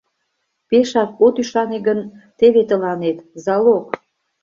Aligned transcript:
Пешак 0.69 1.11
от 1.25 1.35
ӱшане 1.41 1.79
гын, 1.87 1.99
теве 2.37 2.61
тыланет— 2.69 3.17
залог! 3.43 3.85